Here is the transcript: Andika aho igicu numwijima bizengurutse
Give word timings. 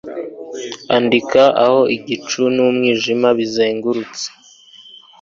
Andika 0.95 1.43
aho 1.63 1.79
igicu 1.95 2.41
numwijima 2.55 3.27
bizengurutse 3.37 4.25